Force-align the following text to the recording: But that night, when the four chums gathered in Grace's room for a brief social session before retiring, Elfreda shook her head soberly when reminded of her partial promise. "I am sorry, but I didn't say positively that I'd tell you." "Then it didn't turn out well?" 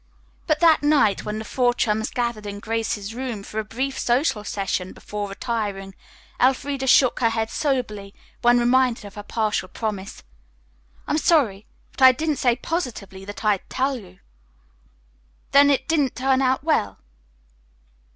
But 0.47 0.61
that 0.61 0.81
night, 0.81 1.25
when 1.25 1.37
the 1.37 1.45
four 1.45 1.75
chums 1.75 2.09
gathered 2.09 2.47
in 2.47 2.59
Grace's 2.59 3.13
room 3.13 3.43
for 3.43 3.59
a 3.59 3.63
brief 3.63 3.99
social 3.99 4.43
session 4.43 4.93
before 4.93 5.29
retiring, 5.29 5.93
Elfreda 6.39 6.87
shook 6.87 7.19
her 7.19 7.29
head 7.29 7.51
soberly 7.51 8.15
when 8.41 8.57
reminded 8.57 9.05
of 9.05 9.13
her 9.13 9.21
partial 9.21 9.67
promise. 9.67 10.23
"I 11.07 11.11
am 11.11 11.19
sorry, 11.19 11.67
but 11.91 12.01
I 12.01 12.13
didn't 12.13 12.37
say 12.37 12.55
positively 12.55 13.25
that 13.25 13.45
I'd 13.45 13.61
tell 13.69 13.95
you." 13.99 14.17
"Then 15.51 15.69
it 15.69 15.87
didn't 15.87 16.15
turn 16.15 16.41
out 16.41 16.63
well?" 16.63 16.97